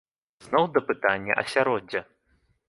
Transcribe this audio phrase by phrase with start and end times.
[0.45, 2.01] Зноў да пытання асяроддзя.